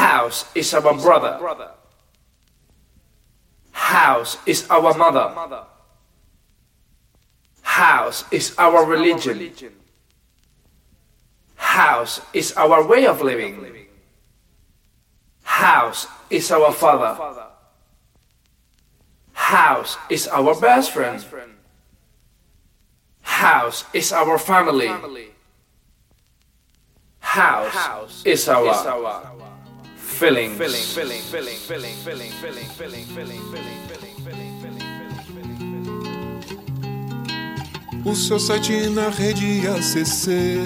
House 0.00 0.46
is 0.54 0.72
our 0.72 0.94
brother. 0.94 1.36
House 3.70 4.38
is 4.46 4.66
our 4.70 4.96
mother. 4.96 5.28
House 7.60 8.24
is 8.32 8.54
our 8.56 8.86
religion. 8.86 9.36
House 11.54 12.22
is 12.32 12.52
our 12.56 12.86
way 12.86 13.04
of 13.06 13.20
living. 13.20 13.54
House 15.42 16.06
is 16.30 16.50
our 16.50 16.72
father. 16.72 17.12
House 19.32 19.98
is 20.08 20.26
our 20.28 20.58
best 20.58 20.92
friend. 20.92 21.22
House 23.20 23.84
is 23.92 24.12
our 24.12 24.38
family. 24.38 24.88
House 27.20 28.24
is 28.24 28.48
our 28.48 29.49
feelings. 30.10 30.58
O 38.04 38.14
seu 38.14 38.40
site 38.40 38.88
na 38.88 39.08
rede 39.08 39.66
acessei. 39.68 40.60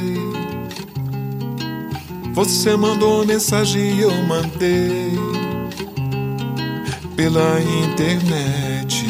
Você 2.32 2.76
mandou 2.76 3.24
mensagem 3.24 3.96
e 3.96 4.00
eu 4.02 4.12
mandei. 4.22 5.12
Pela 7.16 7.60
internet, 7.60 9.04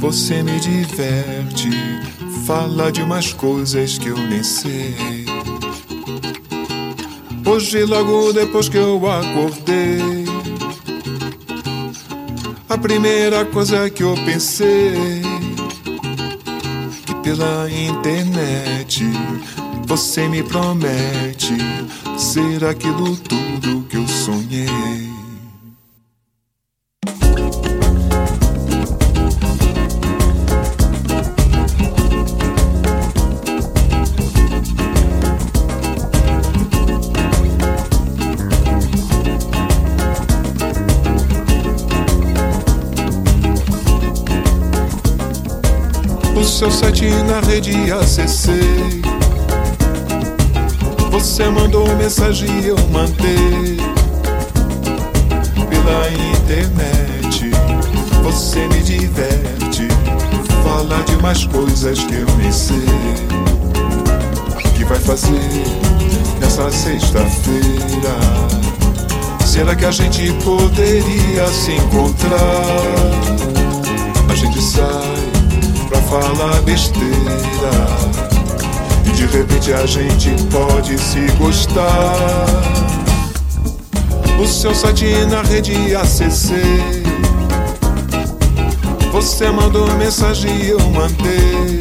você 0.00 0.42
me 0.42 0.58
diverte. 0.58 1.70
Fala 2.46 2.90
de 2.90 3.02
umas 3.02 3.32
coisas 3.32 3.98
que 3.98 4.08
eu 4.08 4.18
nem 4.18 4.42
sei. 4.42 5.19
Hoje, 7.50 7.84
logo 7.84 8.32
depois 8.32 8.68
que 8.68 8.76
eu 8.76 8.96
acordei, 9.10 10.24
a 12.68 12.78
primeira 12.78 13.44
coisa 13.44 13.90
que 13.90 14.04
eu 14.04 14.14
pensei 14.24 15.20
pela 17.24 17.68
internet. 17.68 19.04
Você 19.86 20.28
me 20.28 20.44
promete 20.44 21.56
ser 22.16 22.64
aquilo 22.64 23.16
tudo 23.16 23.84
que 23.88 23.96
eu 23.96 24.06
sonhei. 24.06 25.09
Seu 46.60 46.70
site 46.70 47.08
na 47.24 47.40
rede 47.40 47.90
acessei. 47.90 49.00
Você 51.10 51.48
mandou 51.48 51.88
mensagem 51.96 52.50
e 52.60 52.68
eu 52.68 52.76
mandei 52.88 53.78
pela 55.70 56.10
internet. 56.36 57.50
Você 58.22 58.58
me 58.68 58.82
diverte, 58.82 59.88
fala 60.62 61.02
de 61.04 61.16
mais 61.22 61.46
coisas 61.46 61.98
que 62.04 62.14
eu 62.16 62.26
nem 62.36 62.52
sei. 62.52 62.76
Que 64.76 64.84
vai 64.84 64.98
fazer 64.98 65.64
nessa 66.40 66.70
sexta-feira? 66.70 68.18
Será 69.46 69.74
que 69.74 69.86
a 69.86 69.90
gente 69.90 70.30
poderia 70.44 71.46
se 71.46 71.72
encontrar? 71.72 72.66
A 74.28 74.34
gente 74.34 74.60
sai 74.60 75.29
pra 75.90 76.00
falar 76.02 76.62
besteira. 76.62 77.10
E 79.04 79.10
de 79.10 79.26
repente 79.26 79.72
a 79.72 79.84
gente 79.84 80.30
pode 80.44 80.96
se 80.96 81.20
gostar. 81.36 82.46
O 84.40 84.46
seu 84.46 84.72
site 84.72 85.12
na 85.28 85.42
rede 85.42 85.94
acessei. 85.96 87.02
Você 89.12 89.50
mandou 89.50 89.92
mensagem 89.96 90.56
e 90.56 90.68
eu 90.70 90.80
mandei. 90.90 91.80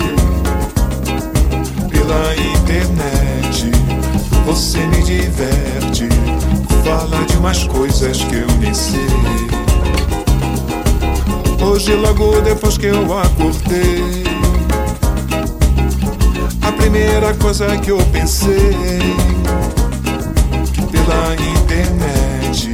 Pela 1.91 2.35
internet, 2.35 3.71
você 4.45 4.79
me 4.87 5.03
diverte. 5.03 6.09
Fala 6.83 7.23
de 7.27 7.37
umas 7.37 7.63
coisas 7.65 8.23
que 8.23 8.35
eu 8.35 8.47
nem 8.59 8.73
sei. 8.73 9.18
Hoje, 11.79 11.95
logo 11.95 12.41
depois 12.41 12.77
que 12.77 12.87
eu 12.87 13.17
acordei, 13.17 14.25
a 16.61 16.73
primeira 16.73 17.33
coisa 17.35 17.77
que 17.77 17.89
eu 17.89 17.97
pensei 18.11 18.75
pela 20.91 21.35
internet 21.35 22.69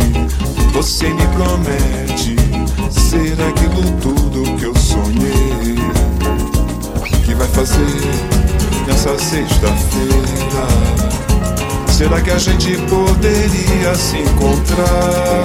você 0.73 1.09
me 1.09 1.27
promete 1.27 2.35
ser 2.89 3.37
aquilo 3.47 3.83
tudo 4.01 4.57
que 4.57 4.63
eu 4.65 4.75
sonhei. 4.75 5.75
Que 7.23 7.35
vai 7.35 7.47
fazer 7.49 7.85
nessa 8.87 9.15
sexta-feira? 9.19 10.67
Será 11.95 12.19
que 12.21 12.31
a 12.31 12.39
gente 12.39 12.75
poderia 12.89 13.93
se 13.93 14.17
encontrar? 14.17 15.43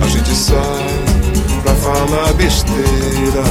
A 0.00 0.06
gente 0.06 0.32
sai 0.32 0.99
pra 1.62 1.74
falar 1.74 2.32
besteira. 2.34 3.44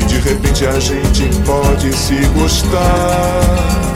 E 0.00 0.04
de 0.04 0.18
repente 0.20 0.66
a 0.66 0.78
gente 0.80 1.28
pode 1.44 1.92
se 1.92 2.16
gostar. 2.38 3.91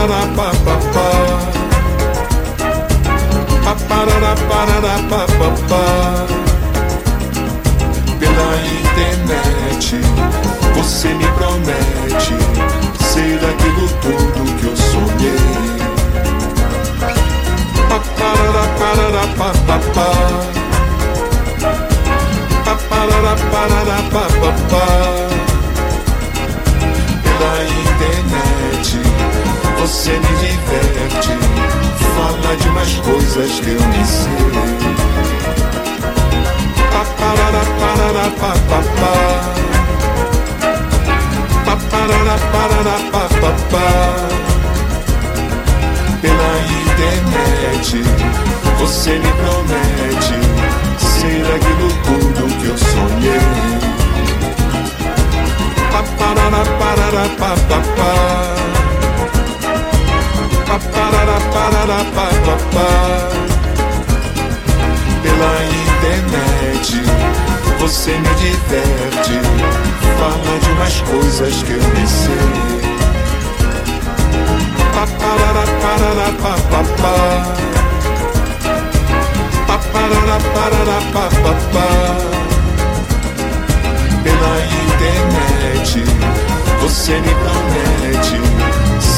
Parará, 0.00 0.24
parará. 4.48 4.96
Pela 8.18 8.50
internet, 8.80 10.00
você 10.74 11.08
me 11.08 11.28
promete 11.32 12.34
ser 13.04 13.38
aquilo 13.44 13.86
tudo 14.00 14.40
que 14.58 14.66
eu 14.66 14.76
sonhei. 14.76 15.78
Paparara, 17.88 18.64
parará, 18.78 19.24
papapá. 19.36 20.10
Paparara, 22.64 23.34
parará, 23.52 23.98
papapá. 24.10 24.86
Pela 27.22 27.54
internet, 27.64 28.88
você 29.80 30.12
me 30.12 30.18
diverte. 30.18 31.30
Fala 32.14 32.56
de 32.56 32.68
umas 32.68 32.92
coisas 32.96 33.60
que 33.60 33.70
eu 33.70 33.80
nem 33.80 34.04
sei. 34.04 34.50
Paparara, 36.92 37.64
parará, 37.80 38.30
papapá. 38.40 39.16
Paparara, 41.64 42.36
parará, 42.52 42.96
papapá. 43.10 43.88
Pela 46.20 46.52
internet, 46.82 48.04
você 48.78 49.12
me 49.12 49.32
promete 49.32 50.38
ser 51.00 51.42
aquilo 51.54 51.88
tudo 52.04 52.40
que 52.60 52.66
eu 52.66 52.76
sonhei. 52.76 53.40
Paparara, 55.90 56.62
parará, 56.78 57.24
papapá. 57.38 58.69
Pela 65.22 65.54
internet, 65.64 67.02
você 67.78 68.12
me 68.12 68.34
diverte. 68.36 69.40
Fala 70.18 70.58
de 70.60 70.70
umas 70.70 71.00
coisas 71.00 71.62
que 71.64 71.72
eu 71.72 71.82
nem 71.94 72.06
sei. 72.06 72.80
Paparara, 74.94 75.64
parará, 75.82 76.28
papapá. 76.40 77.18
Paparara, 79.66 80.38
parará, 80.54 80.98
papapá. 81.12 81.90
Pela 84.22 84.54
internet, 84.86 85.90
você 86.80 87.12
me 87.14 87.34
promete 87.34 88.38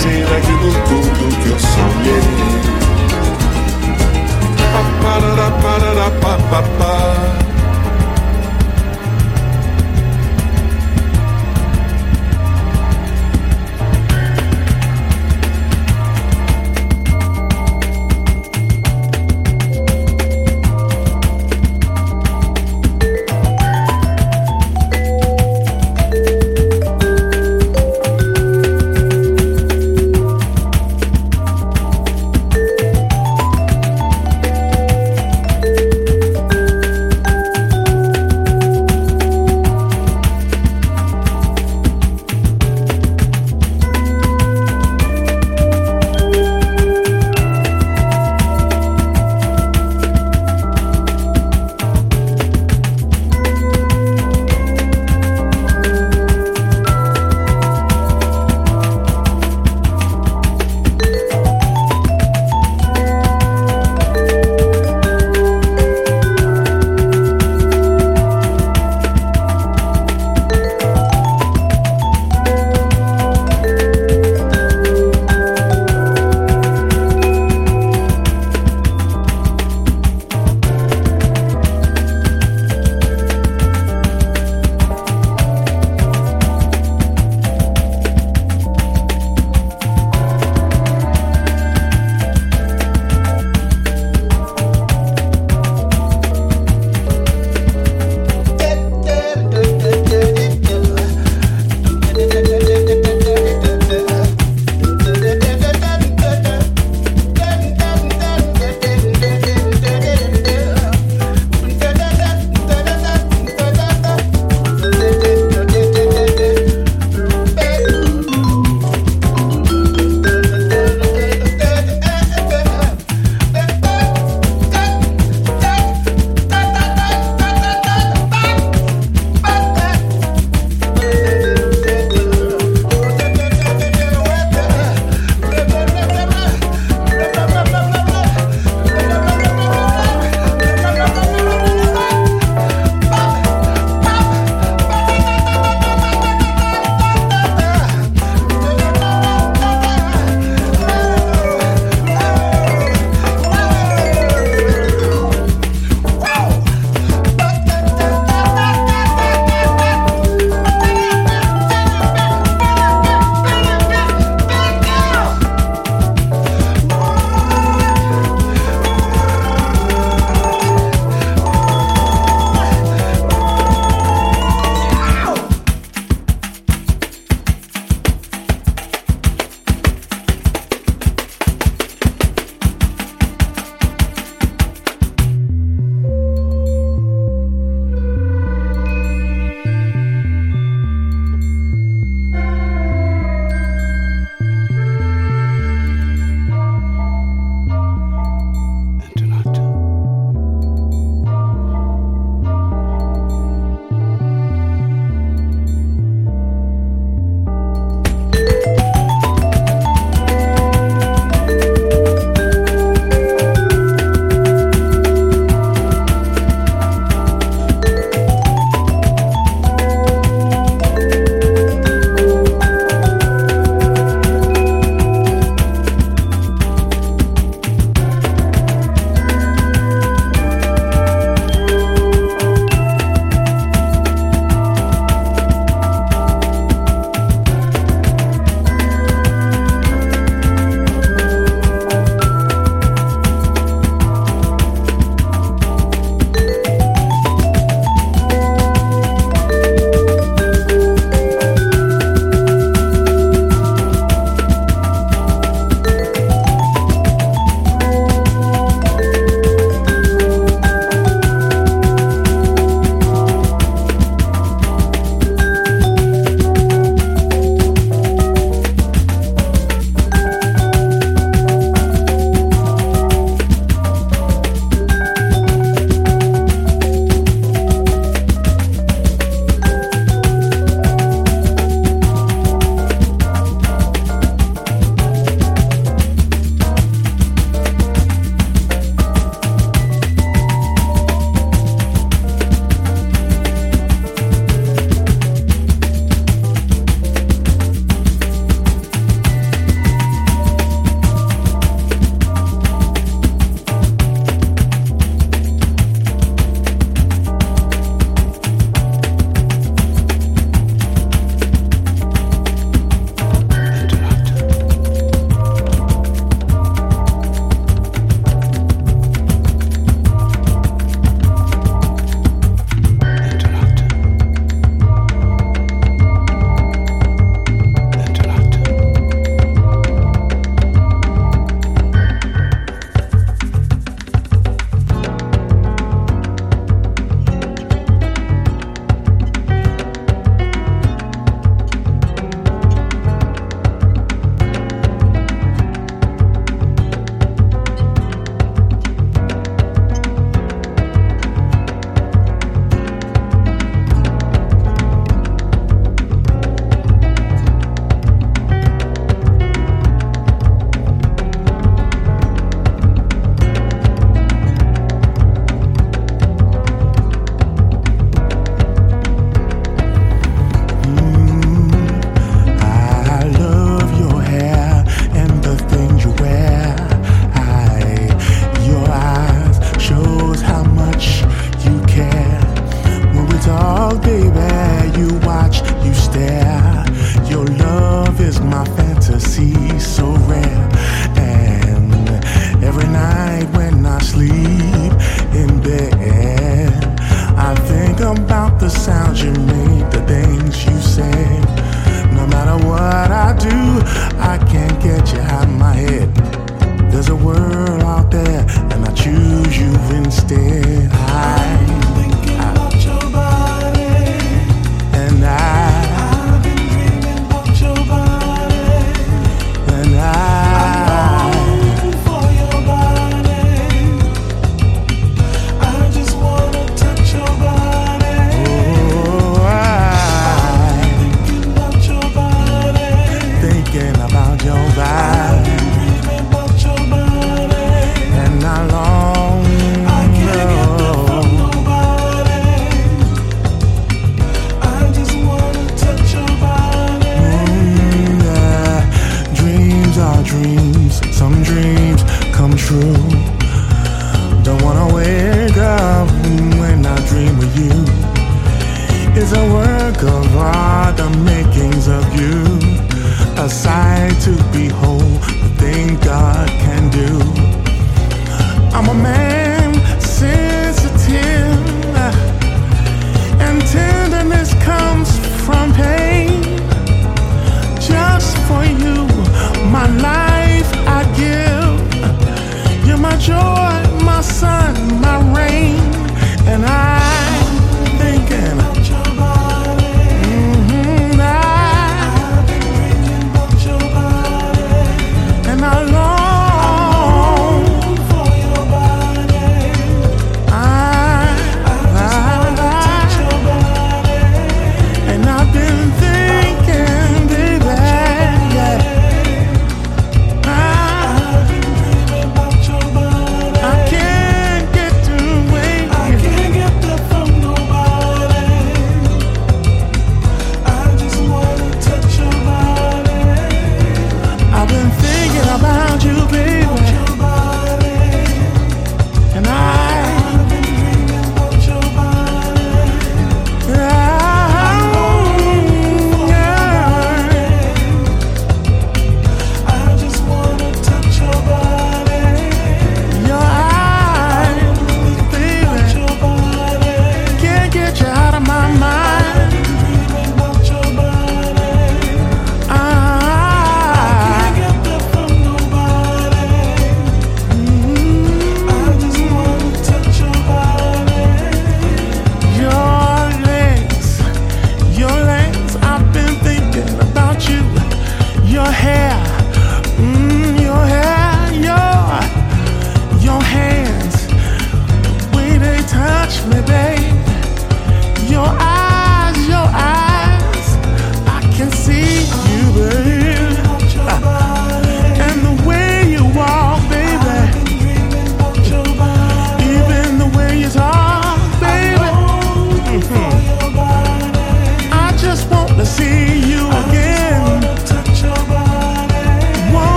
ser 0.00 0.24
aquilo 0.36 0.72
tudo 0.88 1.42
que 1.42 1.48
eu 1.48 1.58
sonhei. 1.58 2.22
Paparara, 4.72 5.50
parará, 5.62 6.10
papapá. 6.22 7.49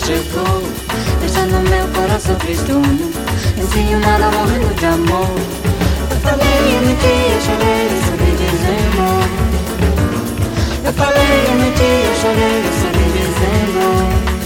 chegou 0.00 0.62
Deixando 1.20 1.68
meu 1.68 1.88
coração 1.88 2.34
tristonho 2.36 3.18
nada, 4.00 4.30
morrendo 4.30 4.74
de 4.74 4.86
amor. 4.86 5.28
Eu 6.10 6.16
falei, 6.20 6.74
eu 6.74 6.80
menti, 6.82 7.06
eu 7.06 7.40
chorei, 7.40 7.86
eu 7.86 8.00
sabia 8.04 8.34
dizendo 8.34 9.02
Eu 10.84 10.92
falei, 10.92 11.46
eu 11.46 11.54
menti, 11.54 11.90
eu 12.06 12.14
chorei, 12.20 12.58
eu 12.64 12.72
sabia 12.80 13.10
dizendo 13.14 14.37